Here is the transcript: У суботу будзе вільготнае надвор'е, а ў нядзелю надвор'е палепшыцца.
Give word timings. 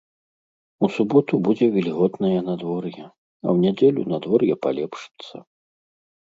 У 0.85 0.87
суботу 0.95 1.33
будзе 1.47 1.67
вільготнае 1.75 2.39
надвор'е, 2.47 3.05
а 3.43 3.47
ў 3.53 3.67
нядзелю 3.67 4.01
надвор'е 4.15 4.55
палепшыцца. 4.65 5.35